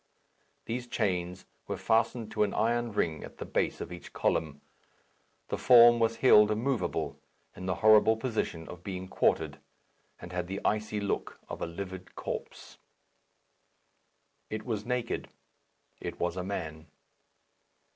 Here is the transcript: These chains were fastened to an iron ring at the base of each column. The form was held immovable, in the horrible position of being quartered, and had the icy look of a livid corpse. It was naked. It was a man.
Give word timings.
These 0.65 0.87
chains 0.87 1.45
were 1.67 1.77
fastened 1.77 2.31
to 2.31 2.41
an 2.41 2.55
iron 2.55 2.91
ring 2.91 3.23
at 3.23 3.37
the 3.37 3.45
base 3.45 3.79
of 3.79 3.91
each 3.91 4.13
column. 4.13 4.59
The 5.49 5.59
form 5.59 5.99
was 5.99 6.15
held 6.25 6.49
immovable, 6.49 7.19
in 7.55 7.67
the 7.67 7.75
horrible 7.85 8.17
position 8.17 8.67
of 8.67 8.83
being 8.83 9.07
quartered, 9.07 9.59
and 10.19 10.31
had 10.31 10.47
the 10.47 10.59
icy 10.65 10.99
look 10.99 11.37
of 11.47 11.61
a 11.61 11.67
livid 11.67 12.15
corpse. 12.15 12.79
It 14.49 14.65
was 14.65 14.87
naked. 14.87 15.27
It 15.99 16.19
was 16.19 16.35
a 16.35 16.43
man. 16.43 16.87